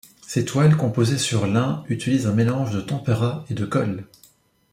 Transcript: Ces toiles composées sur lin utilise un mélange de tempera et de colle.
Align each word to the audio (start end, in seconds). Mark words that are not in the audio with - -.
Ces 0.21 0.45
toiles 0.45 0.77
composées 0.77 1.19
sur 1.19 1.45
lin 1.45 1.83
utilise 1.87 2.25
un 2.25 2.33
mélange 2.33 2.71
de 2.71 2.81
tempera 2.81 3.45
et 3.51 3.53
de 3.53 3.65
colle. 3.65 4.07